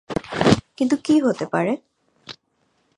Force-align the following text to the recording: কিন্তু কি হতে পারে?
কিন্তু 0.77 0.95
কি 1.03 1.15
হতে 1.19 1.45
পারে? 1.45 1.73